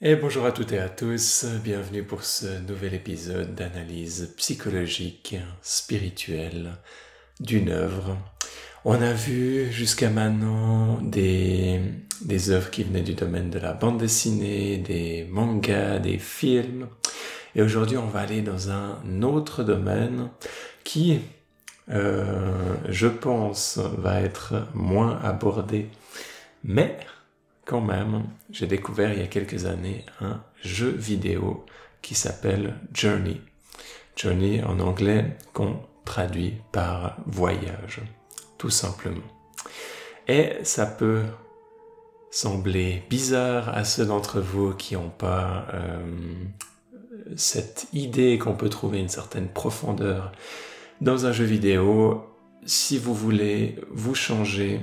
[0.00, 6.72] Et bonjour à toutes et à tous, bienvenue pour ce nouvel épisode d'analyse psychologique, spirituelle
[7.38, 8.18] d'une œuvre.
[8.84, 11.80] On a vu jusqu'à maintenant des,
[12.50, 16.88] œuvres qui venaient du domaine de la bande dessinée, des mangas, des films.
[17.54, 20.28] Et aujourd'hui, on va aller dans un autre domaine
[20.82, 21.20] qui,
[21.90, 25.88] euh, je pense, va être moins abordé,
[26.64, 26.98] mais
[27.64, 31.64] quand même, j'ai découvert il y a quelques années un jeu vidéo
[32.02, 33.40] qui s'appelle Journey.
[34.16, 38.02] Journey en anglais qu'on traduit par voyage,
[38.58, 39.22] tout simplement.
[40.28, 41.22] Et ça peut
[42.30, 46.04] sembler bizarre à ceux d'entre vous qui n'ont pas euh,
[47.36, 50.32] cette idée qu'on peut trouver une certaine profondeur
[51.00, 52.24] dans un jeu vidéo.
[52.66, 54.80] Si vous voulez vous changer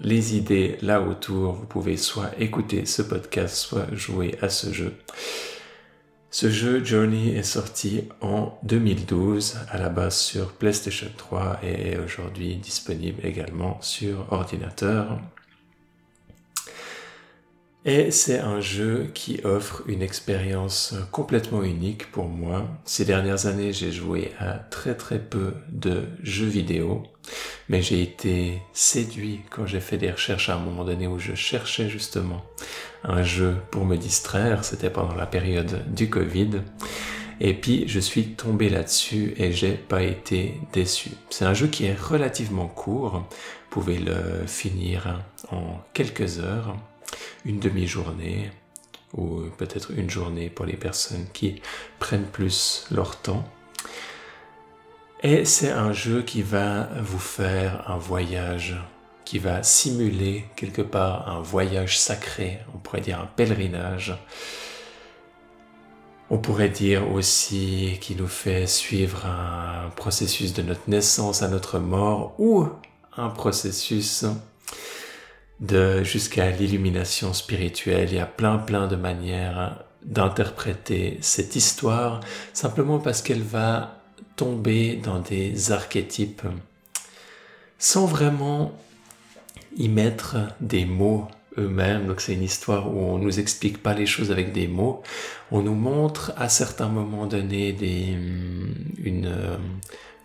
[0.00, 1.54] les idées là autour.
[1.54, 4.94] Vous pouvez soit écouter ce podcast, soit jouer à ce jeu.
[6.30, 11.98] Ce jeu Journey est sorti en 2012 à la base sur PlayStation 3 et est
[11.98, 15.18] aujourd'hui disponible également sur ordinateur.
[17.88, 22.66] Et c'est un jeu qui offre une expérience complètement unique pour moi.
[22.84, 27.04] Ces dernières années, j'ai joué à très très peu de jeux vidéo,
[27.68, 31.36] mais j'ai été séduit quand j'ai fait des recherches à un moment donné où je
[31.36, 32.44] cherchais justement
[33.04, 34.64] un jeu pour me distraire.
[34.64, 36.62] C'était pendant la période du Covid.
[37.38, 41.10] Et puis je suis tombé là-dessus et j'ai pas été déçu.
[41.30, 43.12] C'est un jeu qui est relativement court.
[43.20, 46.74] Vous pouvez le finir en quelques heures
[47.44, 48.50] une demi-journée
[49.14, 51.62] ou peut-être une journée pour les personnes qui
[51.98, 53.44] prennent plus leur temps.
[55.22, 58.76] Et c'est un jeu qui va vous faire un voyage,
[59.24, 64.16] qui va simuler quelque part un voyage sacré, on pourrait dire un pèlerinage.
[66.28, 71.78] On pourrait dire aussi qu'il nous fait suivre un processus de notre naissance à notre
[71.78, 72.68] mort ou
[73.16, 74.24] un processus
[75.60, 78.08] de jusqu'à l'illumination spirituelle.
[78.10, 82.20] Il y a plein plein de manières d'interpréter cette histoire
[82.52, 84.02] simplement parce qu'elle va
[84.36, 86.42] tomber dans des archétypes
[87.78, 88.72] sans vraiment
[89.76, 91.28] y mettre des mots
[91.58, 92.06] eux-mêmes.
[92.06, 95.02] Donc c'est une histoire où on nous explique pas les choses avec des mots.
[95.50, 98.16] On nous montre à certains moments donnés des,
[99.02, 99.34] une,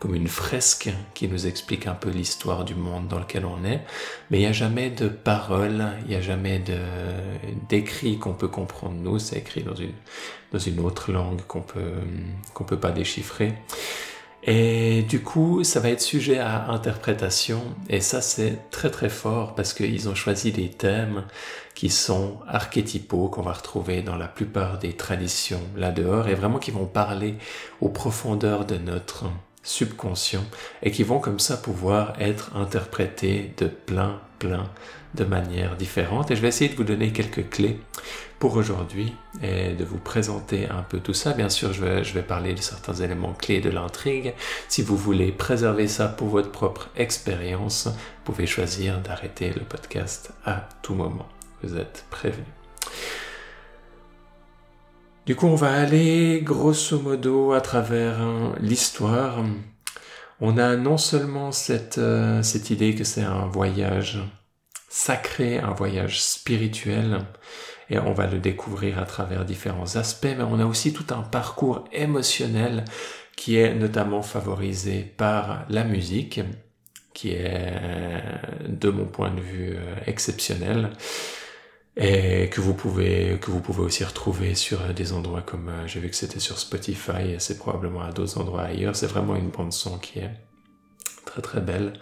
[0.01, 3.81] comme une fresque qui nous explique un peu l'histoire du monde dans lequel on est,
[4.31, 6.59] mais il n'y a jamais de paroles, il n'y a jamais
[7.69, 9.93] d'écrit qu'on peut comprendre nous, c'est écrit dans une
[10.51, 12.01] dans une autre langue qu'on peut
[12.55, 13.53] qu'on peut pas déchiffrer.
[14.43, 19.53] Et du coup, ça va être sujet à interprétation, et ça c'est très très fort
[19.53, 21.25] parce qu'ils ont choisi des thèmes
[21.75, 26.57] qui sont archétypaux, qu'on va retrouver dans la plupart des traditions là dehors, et vraiment
[26.57, 27.35] qui vont parler
[27.81, 29.25] aux profondeurs de notre
[29.63, 30.43] subconscient
[30.83, 34.69] et qui vont comme ça pouvoir être interprétés de plein, plein
[35.15, 36.31] de manières différentes.
[36.31, 37.79] Et je vais essayer de vous donner quelques clés
[38.39, 39.13] pour aujourd'hui
[39.43, 41.33] et de vous présenter un peu tout ça.
[41.33, 44.33] Bien sûr, je vais, je vais parler de certains éléments clés de l'intrigue.
[44.67, 50.31] Si vous voulez préserver ça pour votre propre expérience, vous pouvez choisir d'arrêter le podcast
[50.45, 51.27] à tout moment.
[51.61, 52.47] Vous êtes prévenus.
[55.31, 59.41] Du coup, on va aller grosso modo à travers hein, l'histoire.
[60.41, 64.19] On a non seulement cette, euh, cette idée que c'est un voyage
[64.89, 67.19] sacré, un voyage spirituel,
[67.89, 71.21] et on va le découvrir à travers différents aspects, mais on a aussi tout un
[71.21, 72.83] parcours émotionnel
[73.37, 76.41] qui est notamment favorisé par la musique,
[77.13, 77.71] qui est,
[78.67, 80.89] de mon point de vue, euh, exceptionnel
[81.97, 85.87] et que vous pouvez que vous pouvez aussi retrouver sur euh, des endroits comme euh,
[85.87, 88.95] j'ai vu que c'était sur Spotify et c'est probablement à d'autres endroits ailleurs.
[88.95, 90.31] C'est vraiment une bande son qui est
[91.25, 91.93] très très belle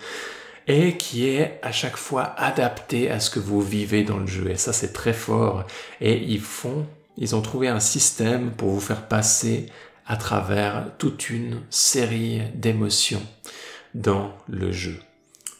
[0.68, 4.50] et qui est à chaque fois adaptée à ce que vous vivez dans le jeu.
[4.52, 5.66] Et ça c'est très fort.
[6.02, 6.86] Et ils font
[7.18, 9.66] ils ont trouvé un système pour vous faire passer
[10.06, 13.22] à travers toute une série d'émotions
[13.94, 15.00] dans le jeu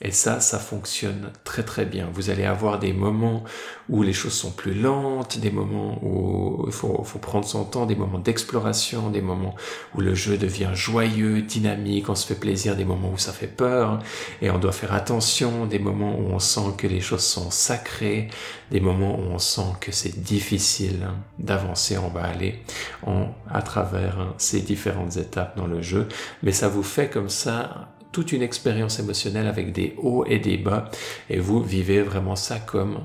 [0.02, 2.10] et ça, ça fonctionne très très bien.
[2.14, 3.44] Vous allez avoir des moments
[3.90, 7.86] où les choses sont plus lentes, des moments où il faut, faut prendre son temps,
[7.86, 9.56] des moments d'exploration, des moments
[9.96, 13.48] où le jeu devient joyeux, dynamique, on se fait plaisir, des moments où ça fait
[13.48, 14.00] peur.
[14.42, 18.30] Et on doit faire attention, des moments où on sent que les choses sont sacrées,
[18.72, 21.08] des moments où on sent que c'est difficile
[21.40, 22.64] d'avancer, on va aller
[23.06, 26.08] en, à travers ces différentes étapes dans le jeu,
[26.42, 30.58] mais ça vous fait comme ça toute une expérience émotionnelle avec des hauts et des
[30.58, 30.90] bas.
[31.30, 33.00] Et vous vivez vraiment ça comme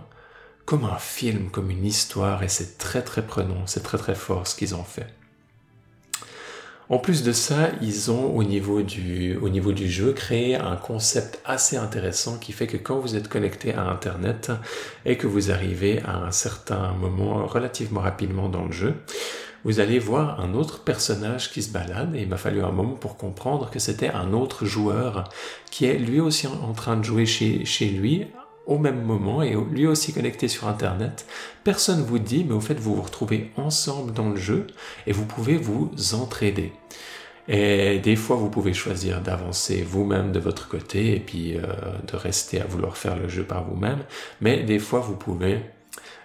[0.65, 4.47] comme un film, comme une histoire, et c'est très très prenant, c'est très très fort
[4.47, 5.07] ce qu'ils ont fait.
[6.91, 10.77] En plus de ça, ils ont au niveau, du, au niveau du jeu créé un
[10.77, 14.53] concept assez intéressant qui fait que quand vous êtes connecté à Internet
[15.07, 18.95] et que vous arrivez à un certain moment relativement rapidement dans le jeu,
[19.65, 22.95] vous allez voir un autre personnage qui se balade et il m'a fallu un moment
[22.95, 25.25] pour comprendre que c'était un autre joueur
[25.71, 28.27] qui est lui aussi en train de jouer chez, lui
[28.67, 31.27] au même moment et lui aussi connecté sur Internet.
[31.65, 34.67] Personne vous dit, mais au fait, vous vous retrouvez ensemble dans le jeu
[35.07, 36.73] et vous pouvez vous entraider.
[37.47, 41.63] Et des fois, vous pouvez choisir d'avancer vous-même de votre côté et puis euh,
[42.11, 44.03] de rester à vouloir faire le jeu par vous-même.
[44.41, 45.61] Mais des fois, vous pouvez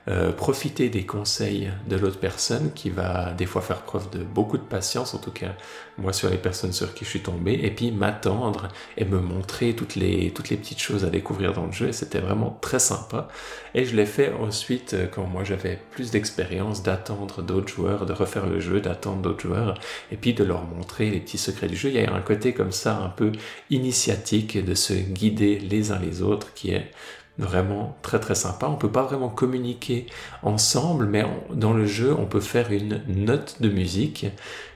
[0.09, 4.57] euh, profiter des conseils de l'autre personne qui va des fois faire preuve de beaucoup
[4.57, 5.53] de patience, en tout cas
[5.99, 9.75] moi sur les personnes sur qui je suis tombé, et puis m'attendre et me montrer
[9.75, 13.27] toutes les, toutes les petites choses à découvrir dans le jeu, c'était vraiment très sympa.
[13.75, 18.13] Et je l'ai fait ensuite euh, quand moi j'avais plus d'expérience d'attendre d'autres joueurs, de
[18.13, 19.79] refaire le jeu, d'attendre d'autres joueurs,
[20.11, 21.89] et puis de leur montrer les petits secrets du jeu.
[21.89, 23.31] Il y a un côté comme ça un peu
[23.69, 26.91] initiatique de se guider les uns les autres qui est
[27.39, 28.67] vraiment très très sympa.
[28.67, 30.05] On peut pas vraiment communiquer
[30.43, 34.27] ensemble, mais dans le jeu, on peut faire une note de musique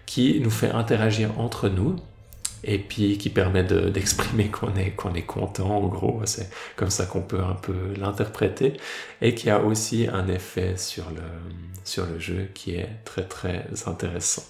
[0.06, 1.96] qui nous fait interagir entre nous
[2.64, 7.06] et puis qui permet d'exprimer qu'on est, qu'on est content, en gros, c'est comme ça
[7.06, 8.74] qu'on peut un peu l'interpréter,
[9.22, 11.24] et qui a aussi un effet sur le,
[11.84, 14.44] sur le jeu qui est très très intéressant.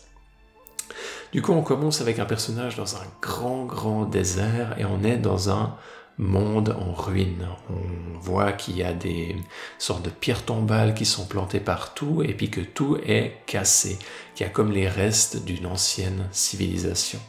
[1.31, 5.17] Du coup, on commence avec un personnage dans un grand grand désert et on est
[5.17, 5.75] dans un
[6.17, 7.47] monde en ruine.
[7.69, 9.35] On voit qu'il y a des
[9.79, 13.97] sortes de pierres tombales qui sont plantées partout et puis que tout est cassé,
[14.35, 17.19] qu'il y a comme les restes d'une ancienne civilisation.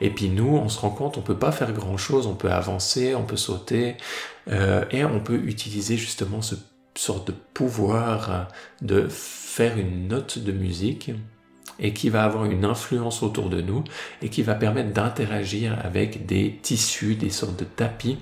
[0.00, 2.50] Et puis nous, on se rend compte, on peut pas faire grand chose, on peut
[2.50, 3.96] avancer, on peut sauter,
[4.48, 6.56] euh, et on peut utiliser justement ce
[6.94, 8.48] sorte de pouvoir
[8.80, 11.12] de faire une note de musique
[11.78, 13.84] et qui va avoir une influence autour de nous
[14.20, 18.18] et qui va permettre d'interagir avec des tissus, des sortes de tapis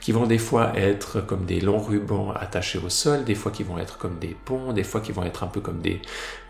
[0.00, 3.62] qui vont des fois être comme des longs rubans attachés au sol, des fois qui
[3.62, 6.00] vont être comme des ponts, des fois qui vont être un peu comme des,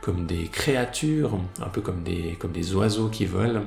[0.00, 3.65] comme des créatures, un peu comme des, comme des oiseaux qui volent.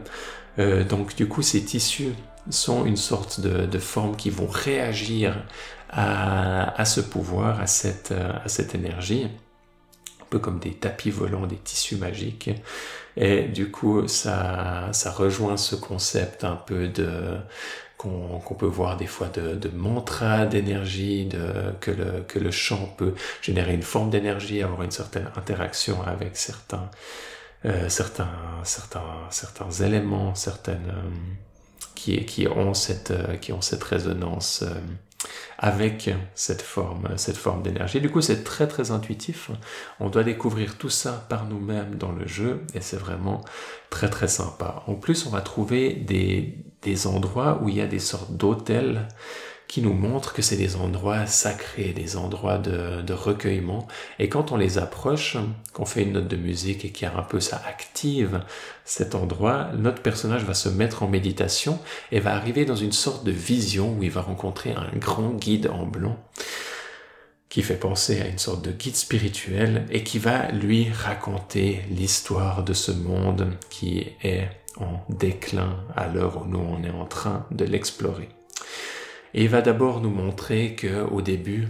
[0.59, 2.13] Euh, donc du coup ces tissus
[2.49, 5.43] sont une sorte de, de forme qui vont réagir
[5.89, 9.27] à, à ce pouvoir, à cette, à cette énergie
[10.39, 12.49] comme des tapis volants, des tissus magiques.
[13.17, 17.37] Et du coup, ça, ça rejoint ce concept un peu de
[17.97, 23.15] qu'on peut voir des fois de, mantra d'énergie, de que le que le chant peut
[23.41, 26.89] générer une forme d'énergie, avoir une certaine interaction avec certains
[27.65, 28.29] euh, certains
[28.63, 29.01] certains
[29.31, 31.09] certains éléments, certaines euh,
[31.95, 34.63] qui qui ont cette euh, qui ont cette résonance
[35.57, 38.01] avec cette forme, cette forme d'énergie.
[38.01, 39.51] Du coup, c'est très très intuitif.
[39.99, 43.41] On doit découvrir tout ça par nous-mêmes dans le jeu et c'est vraiment
[43.89, 44.83] très très sympa.
[44.87, 49.07] En plus, on va trouver des, des endroits où il y a des sortes d'hôtels
[49.75, 53.89] qui nous montrent que c'est des endroits sacrés, des endroits de, de, recueillement.
[54.19, 55.35] Et quand on les approche,
[55.73, 58.39] qu'on fait une note de musique et qu'il y a un peu ça active
[58.85, 61.77] cet endroit, notre personnage va se mettre en méditation
[62.13, 65.67] et va arriver dans une sorte de vision où il va rencontrer un grand guide
[65.67, 66.17] en blanc
[67.49, 72.63] qui fait penser à une sorte de guide spirituel et qui va lui raconter l'histoire
[72.63, 77.45] de ce monde qui est en déclin à l'heure où nous on est en train
[77.51, 78.29] de l'explorer.
[79.37, 81.67] Et va d'abord nous montrer que au début,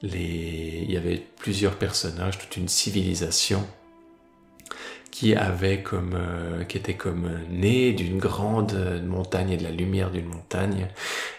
[0.00, 0.84] les...
[0.84, 3.66] il y avait plusieurs personnages, toute une civilisation
[5.10, 10.12] qui avait comme, euh, qui était comme né d'une grande montagne et de la lumière
[10.12, 10.88] d'une montagne,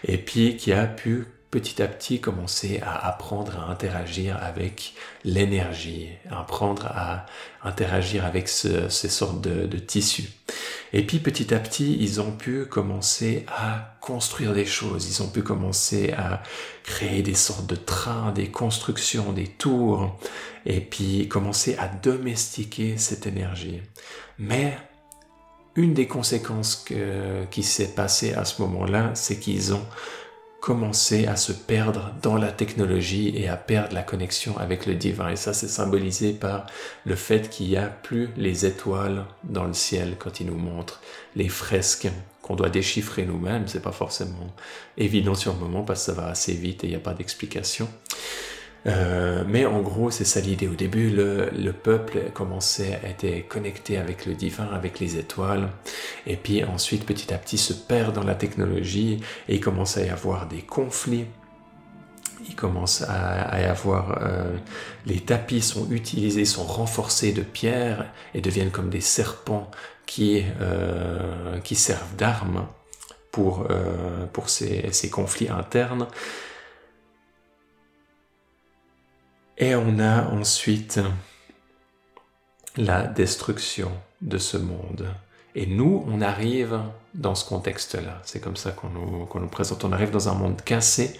[0.04, 1.24] et puis qui a pu
[1.56, 4.92] petit à petit commencer à apprendre à interagir avec
[5.24, 7.24] l'énergie, apprendre à
[7.64, 10.28] interagir avec ce, ces sortes de, tissus.
[10.92, 15.30] Et puis petit à petit, ils ont pu commencer à construire des choses, ils ont
[15.30, 16.42] pu commencer à
[16.84, 20.14] créer des sortes de trains, des constructions, des tours,
[20.66, 23.80] et puis commencer à domestiquer cette énergie.
[24.38, 24.76] Mais
[25.74, 29.86] une des conséquences que, qui s'est passée à ce moment-là, c'est qu'ils ont
[30.60, 35.28] commencer à se perdre dans la technologie et à perdre la connexion avec le divin.
[35.28, 36.66] Et ça, c'est symbolisé par
[37.04, 41.00] le fait qu'il n'y a plus les étoiles dans le ciel quand il nous montre
[41.36, 42.08] les fresques
[42.42, 43.68] qu'on doit déchiffrer nous-mêmes.
[43.68, 44.52] C'est pas forcément
[44.96, 47.14] évident sur le moment parce que ça va assez vite et il n'y a pas
[47.14, 47.88] d'explication.
[48.86, 50.68] Euh, mais en gros, c'est ça l'idée.
[50.68, 55.68] Au début, le, le, peuple commençait à être connecté avec le divin, avec les étoiles,
[56.26, 60.04] et puis ensuite, petit à petit, se perd dans la technologie et il commence à
[60.04, 61.26] y avoir des conflits.
[62.48, 64.20] il commence à, y avoir
[65.04, 69.70] les tapis sont utilisés, sont renforcés de pierre et deviennent comme des serpents
[70.06, 70.44] qui
[71.64, 72.66] qui servent d'armes
[73.32, 73.66] pour
[74.32, 76.06] pour ces conflits internes.
[79.58, 81.00] Et on a ensuite
[82.76, 85.08] la destruction de ce monde.
[85.54, 86.78] Et nous, on arrive
[87.14, 88.20] dans ce contexte-là.
[88.24, 89.84] C'est comme ça qu'on nous, nous, présente.
[89.84, 91.18] On arrive dans un monde cassé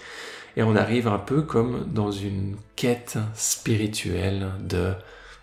[0.55, 4.93] et on arrive un peu comme dans une quête spirituelle de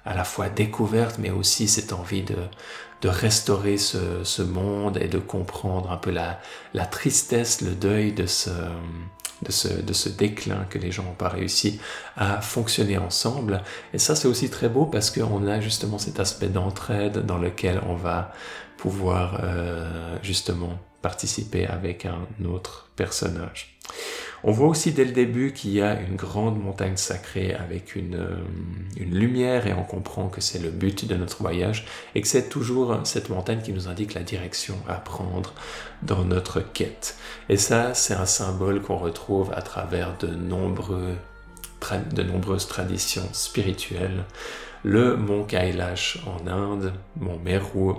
[0.06, 2.36] à la fois découverte, mais aussi cette envie de,
[3.00, 6.38] de restaurer ce, ce monde et de comprendre un peu la,
[6.74, 8.50] la tristesse, le deuil de ce,
[9.44, 11.80] de ce, déclin que les gens n'ont pas réussi
[12.16, 13.62] à fonctionner ensemble.
[13.92, 17.80] Et ça, c'est aussi très beau parce qu'on a justement cet aspect d'entraide dans lequel
[17.86, 18.32] on va
[18.76, 23.78] pouvoir euh, justement participer avec un autre personnage.
[24.46, 28.16] On voit aussi dès le début qu'il y a une grande montagne sacrée avec une,
[28.16, 28.36] euh,
[28.98, 32.50] une lumière et on comprend que c'est le but de notre voyage et que c'est
[32.50, 35.54] toujours cette montagne qui nous indique la direction à prendre
[36.02, 37.16] dans notre quête.
[37.48, 44.24] Et ça, c'est un symbole qu'on retrouve à travers de, de nombreuses traditions spirituelles.
[44.82, 47.94] Le mont Kailash en Inde, mont Meru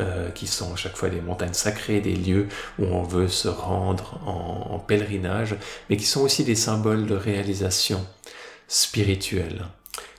[0.00, 2.48] euh, qui sont à chaque fois des montagnes sacrées, des lieux
[2.78, 5.56] où on veut se rendre en, pèlerinage,
[5.88, 8.04] mais qui sont aussi des symboles de réalisation
[8.68, 9.66] spirituelle,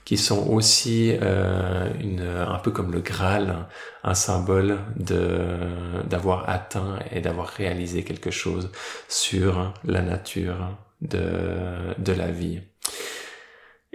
[0.04, 3.66] qui sont aussi euh, un peu comme le Graal,
[4.02, 8.70] un symbole d'avoir atteint et d'avoir réalisé quelque chose
[9.08, 12.60] sur la nature de, de la vie.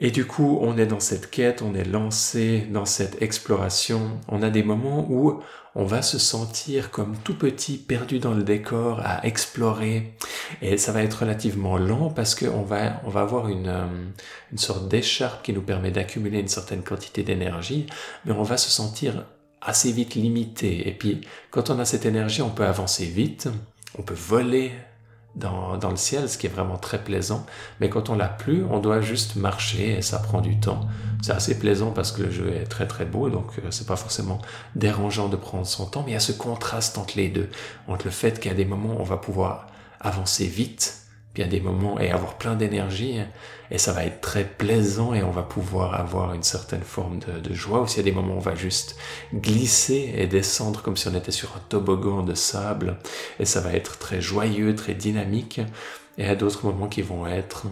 [0.04, 4.20] Et du coup, on est dans cette quête, on est lancé dans cette exploration.
[4.28, 5.42] On a des moments où
[5.76, 10.14] on va se sentir comme tout petit, perdu dans le décor, à explorer.
[10.62, 13.86] Et ça va être relativement lent parce qu'on va, on va avoir une, euh,
[14.52, 17.86] une sorte d'écharpe qui nous permet d'accumuler une certaine quantité d'énergie,
[18.26, 19.26] mais on va se sentir
[19.62, 20.88] assez vite limité.
[20.88, 23.48] Et puis, quand on a cette énergie, on peut avancer vite,
[23.98, 24.72] on peut voler
[25.36, 27.46] dans, dans, le ciel, ce qui est vraiment très plaisant.
[27.80, 30.88] Mais quand on l'a plus, on doit juste marcher et ça prend du temps.
[31.22, 33.96] C'est assez plaisant parce que le jeu est très très beau, donc euh, c'est pas
[33.96, 34.40] forcément
[34.76, 36.04] dérangeant de prendre son temps.
[36.06, 37.50] Mais il y a ce contraste entre les deux,
[37.88, 39.68] entre le fait qu'à des moments on va pouvoir
[40.00, 41.02] avancer vite
[41.34, 43.20] puis a des moments et avoir plein d'énergie
[43.70, 47.40] et ça va être très plaisant et on va pouvoir avoir une certaine forme de,
[47.40, 47.80] de joie.
[47.80, 48.98] Aussi, a des moments on va juste
[49.34, 52.98] glisser et descendre comme si on était sur un toboggan de sable
[53.40, 55.62] et ça va être très joyeux, très dynamique.
[56.18, 57.68] Et à d'autres moments qui vont être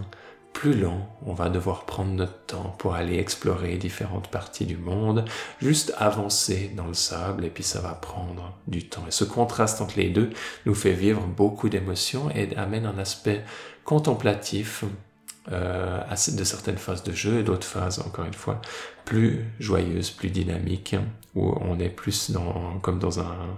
[0.53, 5.25] plus lent, on va devoir prendre notre temps pour aller explorer différentes parties du monde,
[5.61, 9.05] juste avancer dans le sable et puis ça va prendre du temps.
[9.07, 10.31] Et ce contraste entre les deux
[10.65, 13.43] nous fait vivre beaucoup d'émotions et amène un aspect
[13.85, 14.83] contemplatif
[15.51, 16.01] euh,
[16.35, 18.61] de certaines phases de jeu et d'autres phases, encore une fois,
[19.05, 20.95] plus joyeuses, plus dynamiques,
[21.35, 23.57] où on est plus dans, comme dans un,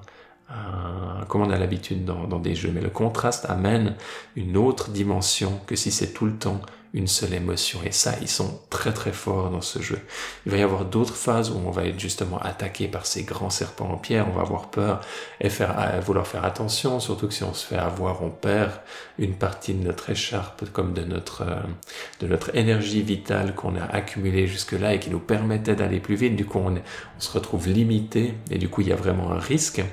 [1.27, 2.71] comme on a l'habitude dans, dans, des jeux.
[2.73, 3.95] Mais le contraste amène
[4.35, 6.61] une autre dimension que si c'est tout le temps
[6.93, 7.79] une seule émotion.
[7.85, 9.99] Et ça, ils sont très très forts dans ce jeu.
[10.45, 13.49] Il va y avoir d'autres phases où on va être justement attaqué par ces grands
[13.49, 14.99] serpents en pierre, on va avoir peur
[15.39, 18.71] et euh, vouloir faire attention, surtout que si on se fait avoir, on perd
[19.19, 24.93] une partie de notre écharpe, comme de notre, euh, énergie vitale qu'on a accumulée jusque-là
[24.93, 26.35] et qui nous permettait d'aller plus vite.
[26.35, 26.75] Du coup, on,
[27.19, 29.83] se retrouve limité et du coup, il y a vraiment un risque.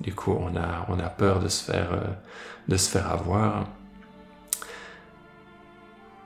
[0.00, 2.06] Du coup, on a, on a peur de se faire, euh,
[2.66, 3.66] de se faire avoir.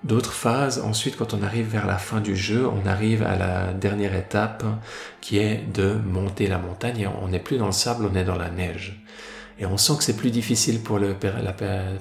[0.02, 3.75] D'autres phases, ensuite quand on arrive vers la fin du jeu, on arrive à la
[3.75, 4.64] dernière étape
[5.21, 7.09] qui est de monter la montagne.
[7.21, 9.04] On n'est plus dans le sable, on est dans la neige.
[9.59, 10.99] Et on sent que c'est plus difficile pour,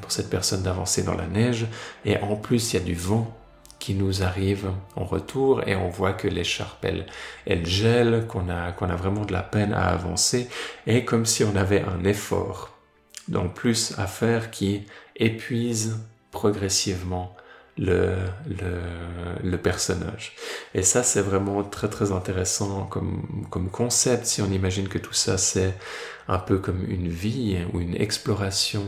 [0.07, 1.67] cette personne d'avancer dans la neige.
[2.05, 3.35] Et en plus il y a du vent
[3.79, 8.89] qui nous arrive en retour et on voit que l'écharpe elle, gèle, qu'on a, qu'on
[8.89, 10.47] a vraiment de la peine à avancer.
[10.87, 12.77] Et comme si on avait un effort
[13.27, 14.85] donc plus à faire qui
[15.17, 15.99] épuise
[16.31, 17.35] progressivement
[17.79, 18.15] le,
[19.41, 20.35] le, personnage.
[20.75, 25.13] Et ça, c'est vraiment très très intéressant comme, comme concept si on imagine que tout
[25.13, 25.73] ça, c'est
[26.27, 28.83] un peu comme une vie ou une exploration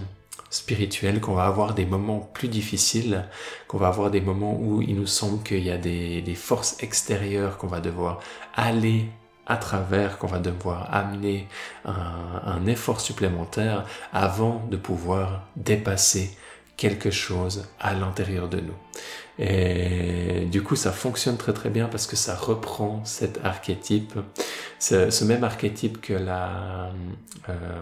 [0.49, 3.25] spirituelle, qu'on va avoir des moments plus difficiles,
[3.67, 6.75] qu'on va avoir des moments où il nous semble qu'il y a des, des forces
[6.83, 8.19] extérieures qu'on va devoir
[8.53, 9.05] aller
[9.47, 11.47] à travers, qu'on va devoir amener
[11.85, 16.37] un effort supplémentaire avant de pouvoir dépasser
[16.77, 18.75] quelque chose à l'intérieur de nous.
[19.39, 24.13] Et du coup, ça fonctionne très très bien parce que ça reprend cet archétype,
[24.79, 26.91] ce, même archétype que la,
[27.49, 27.81] euh,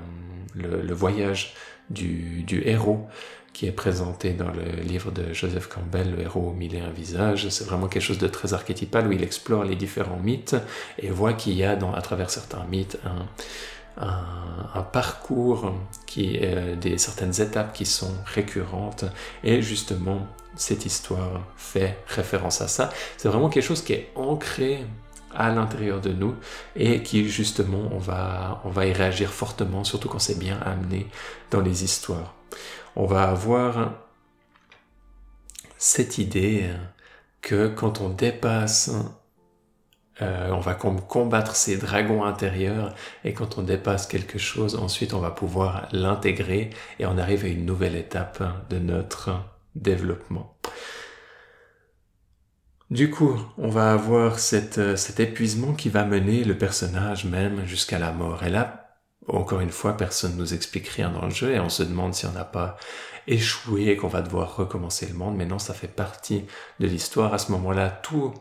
[0.55, 1.53] le, voyage
[1.89, 3.08] du, héros
[3.51, 6.91] qui est présenté dans le livre de Joseph Campbell, Le héros au mille et un
[6.91, 7.50] visages.
[7.50, 10.55] C'est vraiment quelque chose de très archétypal où il explore les différents mythes
[10.98, 13.25] et voit qu'il y a dans, à travers certains mythes un,
[13.99, 15.73] un, parcours
[16.07, 19.05] qui est des certaines étapes qui sont récurrentes
[19.43, 20.25] et justement
[20.55, 22.89] cette histoire fait référence à ça.
[23.17, 24.85] C'est vraiment quelque chose qui est ancré
[25.35, 26.33] à l'intérieur de nous
[26.75, 31.07] et qui justement on va on va y réagir fortement surtout quand c'est bien amené
[31.51, 32.33] dans les histoires
[32.95, 33.93] on va avoir
[35.77, 36.69] cette idée
[37.41, 38.91] que quand on dépasse,
[40.21, 45.19] euh, on va combattre ces dragons intérieurs et quand on dépasse quelque chose, ensuite on
[45.19, 49.31] va pouvoir l'intégrer et on arrive à une nouvelle étape de notre
[49.75, 50.55] développement.
[52.89, 58.11] Du coup, on va avoir cet épuisement qui va mener le personnage même jusqu'à la
[58.11, 58.43] mort.
[58.43, 58.97] Et là,
[59.27, 62.25] encore une fois, personne nous explique rien dans le jeu et on se demande si
[62.25, 62.77] on n'a pas
[63.27, 65.35] échoué et qu'on va devoir recommencer le monde.
[65.38, 66.45] Mais non, ça fait partie
[66.79, 67.33] de l'histoire.
[67.33, 68.33] À ce moment-là, toute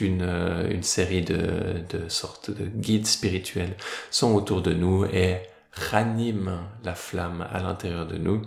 [0.00, 3.74] une, euh, une série de, de sortes de guides spirituels
[4.10, 5.36] sont autour de nous et
[5.72, 8.42] raniment la flamme à l'intérieur de nous.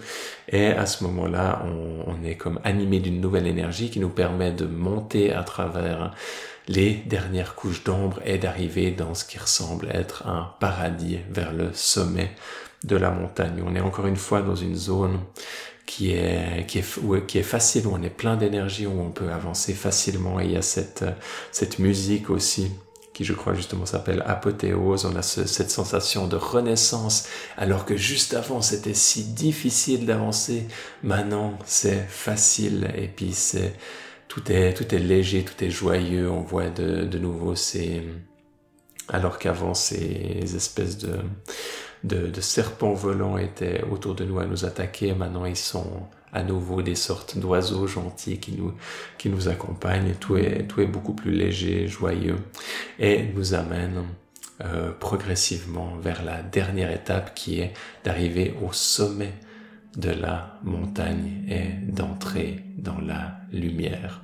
[0.49, 4.51] Et à ce moment-là, on, on est comme animé d'une nouvelle énergie qui nous permet
[4.51, 6.13] de monter à travers
[6.67, 11.71] les dernières couches d'ombre et d'arriver dans ce qui ressemble être un paradis vers le
[11.73, 12.31] sommet
[12.83, 13.63] de la montagne.
[13.65, 15.19] On est encore une fois dans une zone
[15.87, 19.31] qui est, qui est, qui est facile, où on est plein d'énergie, où on peut
[19.31, 20.39] avancer facilement.
[20.39, 21.03] Et il y a cette,
[21.51, 22.71] cette musique aussi
[23.13, 25.05] qui je crois justement s'appelle apothéose.
[25.05, 27.27] On a cette sensation de renaissance,
[27.57, 30.67] alors que juste avant c'était si difficile d'avancer.
[31.01, 33.73] Maintenant c'est facile et puis c'est
[34.27, 36.29] tout est, tout est léger, tout est joyeux.
[36.29, 38.03] On voit de, de nouveau ces,
[39.07, 41.17] alors qu'avant ces espèces de,
[42.03, 46.81] de, serpents volants étaient autour de nous à nous attaquer, maintenant ils sont à nouveau
[46.81, 48.73] des sortes d'oiseaux gentils qui nous,
[49.17, 50.13] qui nous accompagnent.
[50.19, 52.37] Tout est, tout est beaucoup plus léger, joyeux
[52.99, 54.03] et nous amène
[54.63, 59.33] euh, progressivement vers la dernière étape qui est d'arriver au sommet
[59.95, 64.21] de la montagne et d'entrer dans la lumière.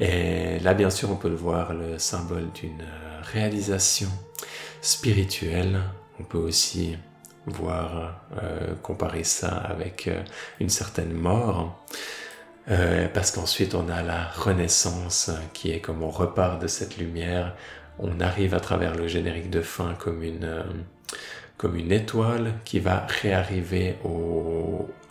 [0.00, 2.84] Et là, bien sûr, on peut le voir, le symbole d'une
[3.22, 4.08] réalisation
[4.82, 5.80] spirituelle.
[6.20, 6.96] On peut aussi
[7.46, 10.22] voir, euh, comparer ça avec euh,
[10.60, 11.84] une certaine mort.
[12.70, 17.54] Euh, parce qu'ensuite on a la renaissance qui est comme on repart de cette lumière,
[17.98, 20.64] on arrive à travers le générique de fin comme une,
[21.90, 23.96] étoile qui va réarriver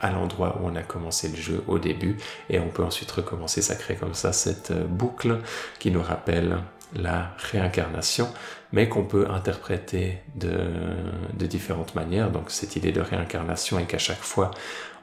[0.02, 2.18] à l'endroit où on a commencé le jeu au début
[2.50, 3.62] et on peut ensuite recommencer.
[3.62, 5.40] Ça crée comme ça cette boucle
[5.80, 6.58] qui nous rappelle
[6.96, 8.28] la réincarnation,
[8.72, 12.32] mais qu'on peut interpréter de, différentes manières.
[12.32, 14.52] Donc cette idée de réincarnation est qu'à chaque fois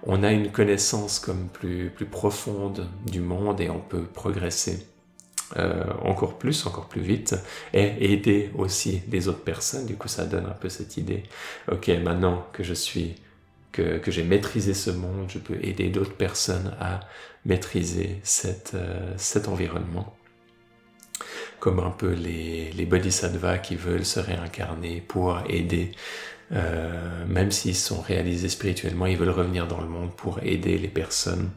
[0.02, 4.86] on a une connaissance comme plus, plus profonde du monde et on peut progresser
[5.56, 7.34] euh, encore plus, encore plus vite,
[7.74, 9.84] et aider aussi les autres personnes.
[9.84, 11.24] Du coup, ça donne un peu cette idée.
[11.70, 13.16] Ok, maintenant que je suis,
[13.72, 17.00] que, que j'ai maîtrisé ce monde, je peux aider d'autres personnes à
[17.44, 18.22] maîtriser
[18.74, 20.14] euh, cet environnement.
[21.60, 25.92] Comme un peu les, bodhisattvas qui veulent se réincarner pour aider
[26.52, 30.88] euh, même s'ils sont réalisés spirituellement, ils veulent revenir dans le monde pour aider les
[30.88, 31.50] personnes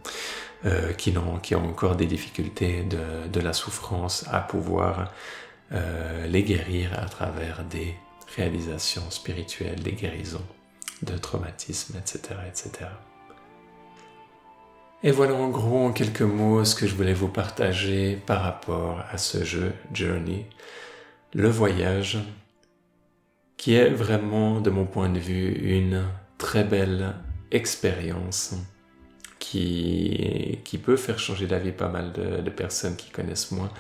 [0.66, 5.12] euh, qui, ont, encore des difficultés de, de la souffrance à pouvoir
[5.72, 7.96] euh, les guérir à travers des
[8.36, 10.46] réalisations spirituelles, des guérisons
[11.02, 12.86] de traumatismes, etc., etc.
[15.06, 19.04] Et voilà en gros en quelques mots ce que je voulais vous partager par rapport
[19.12, 20.46] à ce jeu Journey,
[21.34, 22.20] le voyage,
[23.58, 26.06] qui est vraiment, de mon point de vue, une
[26.38, 27.16] très belle
[27.52, 28.56] expérience
[29.39, 33.72] qui, peut faire changer la vie pas mal de, personnes qui connaissent moins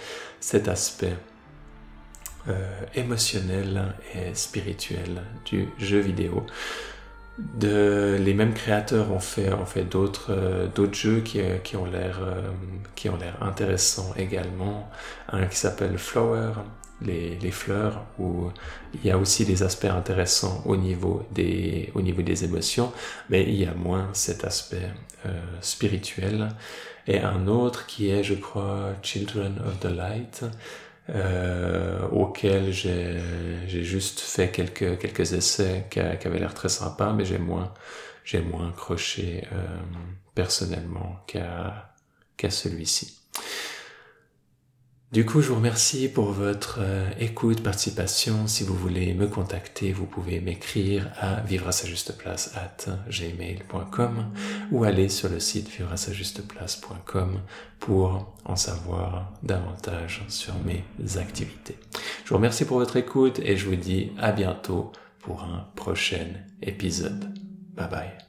[0.41, 1.15] cet aspect
[2.49, 6.45] euh, émotionnel et spirituel du jeu vidéo.
[7.61, 12.41] Les mêmes créateurs ont fait, ont fait d'autres euh, jeux qui, qui ont l'air euh,
[12.95, 14.89] qui ont l'air intéressants également.
[15.29, 16.51] Un qui s'appelle Flower,
[17.01, 18.51] les, les, fleurs, où
[18.93, 22.91] il y a aussi des aspects intéressants au niveau des, au niveau des émotions,
[23.29, 24.89] mais il y a moins cet aspect
[25.25, 26.49] euh, spirituel.
[27.07, 30.45] Et un autre qui est, je crois, Children of the Light,
[31.09, 37.37] euh, auquel j'ai juste fait quelques, quelques essais qui, avaient l'air très sympas, mais j'ai
[37.37, 37.73] moins,
[38.23, 39.65] j'ai moins accroché euh,
[40.35, 41.93] personnellement qu'à
[42.37, 43.22] qu'à celui-ci.
[45.13, 48.47] Du coup, je vous remercie pour votre euh, écoute, participation.
[48.47, 51.67] Si vous voulez me contacter, vous pouvez m'écrire à vivre
[52.55, 54.31] at gmail.com
[54.71, 55.91] ou aller sur le site vivre
[57.79, 60.83] pour en savoir davantage sur mes
[61.19, 61.77] activités.
[62.25, 66.25] Je vous remercie pour votre écoute et je vous dis à bientôt pour un prochain
[66.63, 67.31] épisode.
[67.75, 68.22] Bye bye.